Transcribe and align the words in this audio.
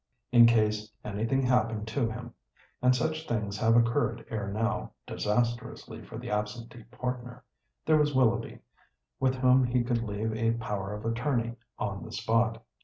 In 0.31 0.47
case 0.47 0.89
"anything 1.05 1.43
happened 1.43 1.87
to 1.89 2.09
him"—and 2.09 2.95
such 2.95 3.27
things 3.27 3.55
have 3.59 3.75
occurred 3.75 4.25
ere 4.31 4.47
now, 4.47 4.93
disastrously 5.05 6.01
for 6.01 6.17
the 6.17 6.31
absentee 6.31 6.85
partner—there 6.85 7.97
was 7.99 8.15
Willoughby, 8.15 8.61
with 9.19 9.35
whom 9.35 9.63
he 9.63 9.83
could 9.83 10.01
leave 10.01 10.33
a 10.33 10.53
power 10.57 10.91
of 10.95 11.05
attorney, 11.05 11.53
on 11.77 12.03
the 12.03 12.11
spot. 12.11 12.63